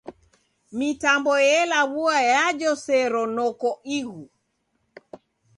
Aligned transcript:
Mitambo 0.77 1.33
elaw'ua 1.57 2.17
yajoseronoko 2.31 3.69
ighu. 3.97 4.21